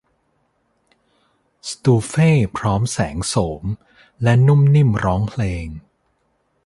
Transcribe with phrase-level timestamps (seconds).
[1.69, 3.63] สตูเฟ่พร้อมแสงโสม
[4.23, 5.67] และนุ่มนิ่มร้องเพลง